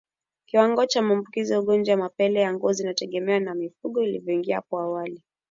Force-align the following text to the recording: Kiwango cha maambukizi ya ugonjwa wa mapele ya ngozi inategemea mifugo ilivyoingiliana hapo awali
Kiwango 0.45 0.85
cha 0.85 1.01
maambukizi 1.01 1.53
ya 1.53 1.59
ugonjwa 1.59 1.95
wa 1.95 1.99
mapele 2.01 2.39
ya 2.41 2.53
ngozi 2.53 2.83
inategemea 2.83 3.53
mifugo 3.53 4.03
ilivyoingiliana 4.03 4.61
hapo 4.61 4.79
awali 4.79 5.23